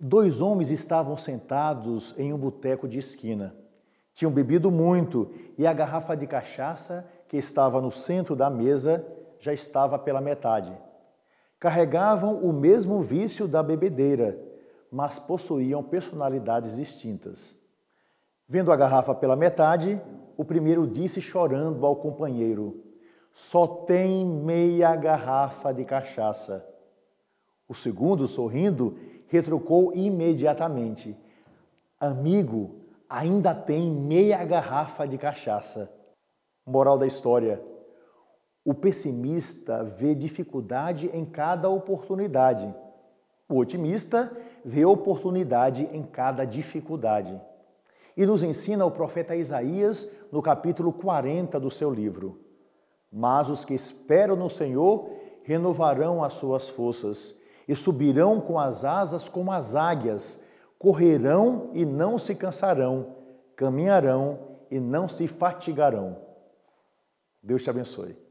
Dois 0.00 0.40
homens 0.40 0.70
estavam 0.70 1.16
sentados 1.16 2.14
em 2.16 2.32
um 2.32 2.38
boteco 2.38 2.86
de 2.86 3.00
esquina. 3.00 3.54
Tinham 4.14 4.30
bebido 4.30 4.70
muito 4.70 5.32
e 5.56 5.66
a 5.66 5.72
garrafa 5.72 6.16
de 6.16 6.24
cachaça 6.24 7.08
que 7.26 7.36
estava 7.36 7.80
no 7.82 7.90
centro 7.90 8.36
da 8.36 8.48
mesa 8.48 9.04
já 9.40 9.52
estava 9.52 9.98
pela 9.98 10.20
metade. 10.20 10.72
Carregavam 11.58 12.36
o 12.36 12.52
mesmo 12.52 13.02
vício 13.02 13.48
da 13.48 13.60
bebedeira, 13.60 14.38
mas 14.90 15.18
possuíam 15.18 15.82
personalidades 15.82 16.76
distintas. 16.76 17.56
Vendo 18.46 18.70
a 18.70 18.76
garrafa 18.76 19.14
pela 19.14 19.34
metade, 19.34 20.00
o 20.36 20.44
primeiro 20.44 20.86
disse 20.86 21.20
chorando 21.20 21.84
ao 21.84 21.96
companheiro: 21.96 22.84
Só 23.34 23.66
tem 23.66 24.24
meia 24.24 24.94
garrafa 24.94 25.72
de 25.74 25.84
cachaça. 25.84 26.64
O 27.68 27.74
segundo, 27.74 28.26
sorrindo, 28.26 28.96
retrucou 29.28 29.94
imediatamente: 29.94 31.16
Amigo, 32.00 32.76
ainda 33.08 33.54
tem 33.54 33.90
meia 33.90 34.44
garrafa 34.44 35.06
de 35.06 35.16
cachaça. 35.16 35.92
Moral 36.66 36.98
da 36.98 37.06
história: 37.06 37.62
o 38.64 38.74
pessimista 38.74 39.82
vê 39.82 40.14
dificuldade 40.14 41.10
em 41.14 41.24
cada 41.24 41.70
oportunidade. 41.70 42.74
O 43.48 43.58
otimista 43.58 44.30
vê 44.62 44.84
oportunidade 44.84 45.88
em 45.92 46.02
cada 46.02 46.44
dificuldade. 46.44 47.40
E 48.14 48.26
nos 48.26 48.42
ensina 48.42 48.84
o 48.84 48.90
profeta 48.90 49.34
Isaías 49.34 50.12
no 50.30 50.42
capítulo 50.42 50.92
40 50.92 51.58
do 51.58 51.70
seu 51.70 51.90
livro. 51.90 52.40
Mas 53.10 53.48
os 53.48 53.64
que 53.64 53.72
esperam 53.72 54.36
no 54.36 54.50
Senhor 54.50 55.08
renovarão 55.44 56.22
as 56.22 56.34
suas 56.34 56.68
forças 56.68 57.34
e 57.68 57.76
subirão 57.76 58.40
com 58.40 58.58
as 58.58 58.84
asas 58.84 59.28
como 59.28 59.52
as 59.52 59.76
águias, 59.76 60.42
correrão 60.78 61.70
e 61.74 61.84
não 61.84 62.18
se 62.18 62.34
cansarão, 62.34 63.14
caminharão 63.54 64.38
e 64.70 64.80
não 64.80 65.06
se 65.06 65.28
fatigarão. 65.28 66.16
Deus 67.42 67.62
te 67.62 67.70
abençoe. 67.70 68.27